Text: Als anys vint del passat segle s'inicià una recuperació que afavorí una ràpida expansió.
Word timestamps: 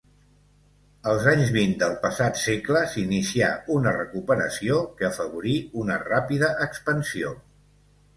Als 1.09 1.25
anys 1.31 1.49
vint 1.57 1.73
del 1.81 1.91
passat 2.05 2.39
segle 2.43 2.81
s'inicià 2.93 3.49
una 3.75 3.93
recuperació 3.97 4.79
que 5.03 5.07
afavorí 5.11 5.53
una 5.83 5.99
ràpida 6.05 6.51
expansió. 6.69 7.35